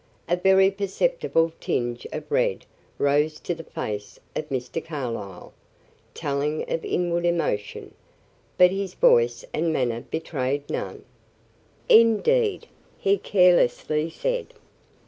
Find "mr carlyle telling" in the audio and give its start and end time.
4.49-6.67